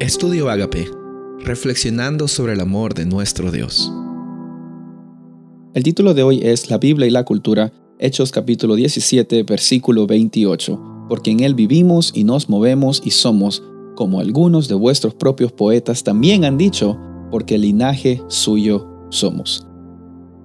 [0.00, 0.90] Estudio Agape,
[1.40, 3.92] reflexionando sobre el amor de nuestro Dios.
[5.74, 11.06] El título de hoy es La Biblia y la cultura, Hechos capítulo 17, versículo 28,
[11.06, 13.62] porque en él vivimos y nos movemos y somos,
[13.94, 16.98] como algunos de vuestros propios poetas también han dicho,
[17.30, 19.66] porque el linaje suyo somos.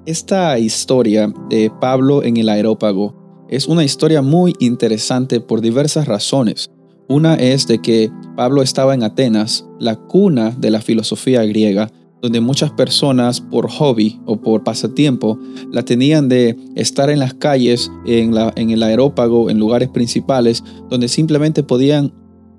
[0.05, 6.74] Esta historia de Pablo en el aerópago es una historia muy interesante por diversas razones.
[7.07, 12.41] Una es de que Pablo estaba en Atenas, la cuna de la filosofía griega, donde
[12.41, 15.37] muchas personas por hobby o por pasatiempo
[15.71, 18.33] la tenían de estar en las calles, en,
[18.71, 22.11] el aerópago, en lugares principales, donde simplemente podían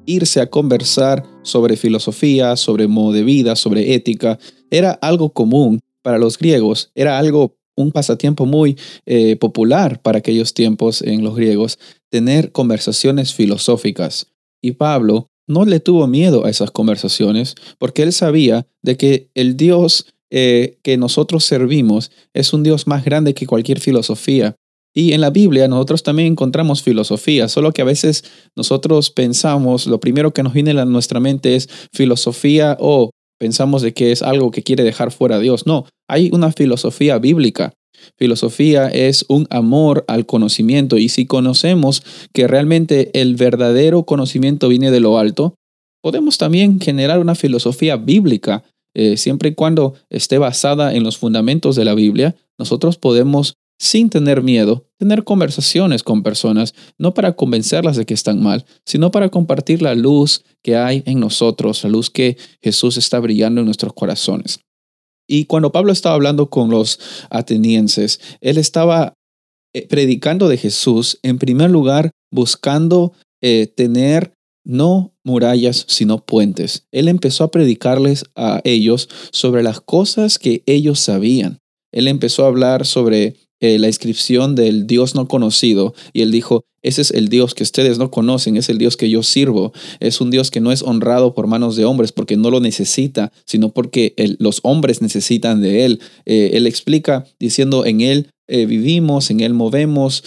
[0.07, 4.39] irse a conversar sobre filosofía, sobre modo de vida, sobre ética.
[4.71, 10.55] Era algo común para los griegos, era algo, un pasatiempo muy eh, popular para aquellos
[10.55, 14.36] tiempos en los griegos, tener conversaciones filosóficas.
[14.63, 19.57] Y Pablo no le tuvo miedo a esas conversaciones porque él sabía de que el
[19.57, 24.57] Dios eh, que nosotros servimos es un Dios más grande que cualquier filosofía.
[24.93, 28.25] Y en la Biblia nosotros también encontramos filosofía, solo que a veces
[28.57, 33.93] nosotros pensamos, lo primero que nos viene a nuestra mente es filosofía o pensamos de
[33.93, 35.67] que es algo que quiere dejar fuera a Dios.
[35.67, 37.75] No, hay una filosofía bíblica
[38.17, 44.91] Filosofía es un amor al conocimiento y si conocemos que realmente el verdadero conocimiento viene
[44.91, 45.55] de lo alto,
[46.03, 48.65] podemos también generar una filosofía bíblica.
[48.95, 54.09] Eh, siempre y cuando esté basada en los fundamentos de la Biblia, nosotros podemos, sin
[54.09, 59.29] tener miedo, tener conversaciones con personas, no para convencerlas de que están mal, sino para
[59.29, 63.93] compartir la luz que hay en nosotros, la luz que Jesús está brillando en nuestros
[63.93, 64.61] corazones.
[65.29, 69.15] Y cuando Pablo estaba hablando con los atenienses, él estaba
[69.75, 74.33] eh, predicando de Jesús, en primer lugar, buscando eh, tener
[74.65, 76.87] no murallas, sino puentes.
[76.91, 81.59] Él empezó a predicarles a ellos sobre las cosas que ellos sabían.
[81.93, 86.65] Él empezó a hablar sobre eh, la inscripción del Dios no conocido y él dijo,
[86.83, 90.21] ese es el Dios que ustedes no conocen, es el Dios que yo sirvo, es
[90.21, 93.71] un Dios que no es honrado por manos de hombres porque no lo necesita, sino
[93.71, 96.01] porque los hombres necesitan de él.
[96.27, 100.23] Eh, él explica diciendo, en él eh, vivimos, en Él movemos,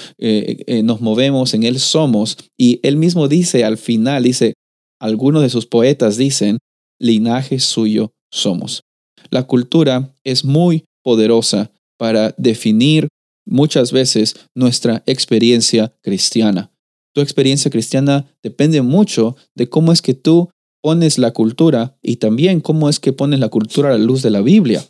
[0.83, 2.37] nos movemos, en Él somos.
[2.57, 4.55] Y Él mismo dice al final, dice,
[4.99, 6.57] algunos de sus poetas dicen,
[6.99, 8.83] linaje suyo somos.
[9.29, 13.07] La cultura es muy poderosa para definir
[13.49, 16.71] muchas veces nuestra experiencia cristiana.
[17.13, 20.49] Tu experiencia cristiana depende mucho de cómo es que tú
[20.81, 24.29] pones la cultura y también cómo es que pones la cultura a la luz de
[24.29, 24.85] la Biblia.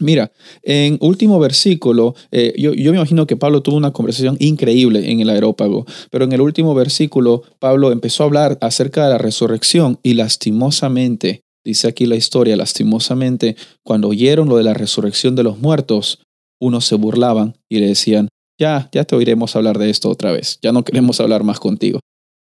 [0.00, 0.32] Mira,
[0.62, 5.20] en último versículo, eh, yo, yo, me imagino que Pablo tuvo una conversación increíble en
[5.20, 10.00] el aerópago, pero en el último versículo, Pablo empezó a hablar acerca de la resurrección
[10.02, 13.54] y lastimosamente, dice aquí la historia, lastimosamente,
[13.84, 16.18] cuando oyeron lo de la resurrección de los muertos,
[16.64, 20.58] unos se burlaban y le decían, ya, ya te oiremos hablar de esto otra vez,
[20.62, 22.00] ya no queremos hablar más contigo.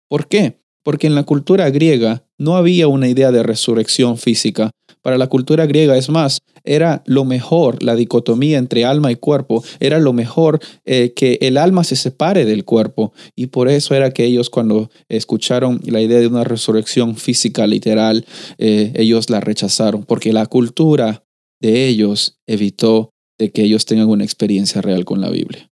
[0.09, 0.61] ¿Por qué?
[0.83, 4.71] Porque en la cultura griega no había una idea de resurrección física.
[5.01, 9.63] Para la cultura griega, es más, era lo mejor, la dicotomía entre alma y cuerpo,
[9.79, 13.13] era lo mejor eh, que el alma se separe del cuerpo.
[13.35, 18.25] Y por eso era que ellos cuando escucharon la idea de una resurrección física literal,
[18.57, 21.23] eh, ellos la rechazaron, porque la cultura
[21.61, 25.69] de ellos evitó de que ellos tengan una experiencia real con la Biblia.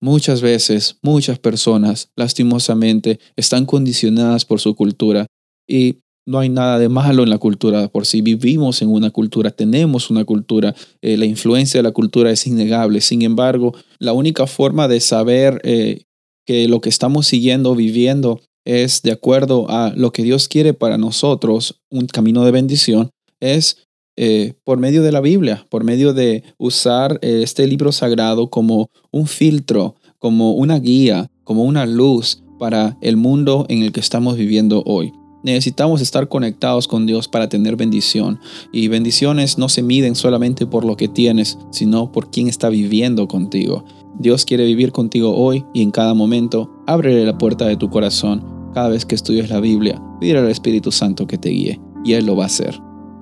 [0.00, 5.26] Muchas veces, muchas personas, lastimosamente, están condicionadas por su cultura
[5.68, 9.50] y no hay nada de malo en la cultura por si vivimos en una cultura,
[9.50, 13.00] tenemos una cultura, eh, la influencia de la cultura es innegable.
[13.00, 16.02] Sin embargo, la única forma de saber eh,
[16.44, 20.98] que lo que estamos siguiendo, viviendo, es de acuerdo a lo que Dios quiere para
[20.98, 23.10] nosotros, un camino de bendición,
[23.40, 23.85] es
[24.16, 28.90] eh, por medio de la Biblia, por medio de usar eh, este libro sagrado como
[29.10, 34.36] un filtro, como una guía, como una luz para el mundo en el que estamos
[34.36, 35.12] viviendo hoy.
[35.42, 38.40] Necesitamos estar conectados con Dios para tener bendición.
[38.72, 43.28] Y bendiciones no se miden solamente por lo que tienes, sino por quién está viviendo
[43.28, 43.84] contigo.
[44.18, 46.70] Dios quiere vivir contigo hoy y en cada momento.
[46.86, 48.44] Ábrele la puerta de tu corazón
[48.74, 50.02] cada vez que estudies la Biblia.
[50.20, 52.85] Pide al Espíritu Santo que te guíe y Él lo va a hacer.